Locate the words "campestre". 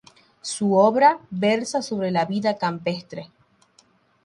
2.57-3.29